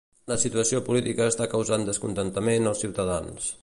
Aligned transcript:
La 0.31 0.37
situació 0.43 0.79
política 0.87 1.29
està 1.33 1.49
causant 1.53 1.87
descontentament 1.91 2.71
als 2.73 2.87
ciutadans. 2.87 3.59